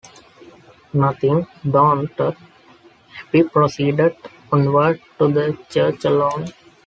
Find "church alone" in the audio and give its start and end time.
5.69-6.47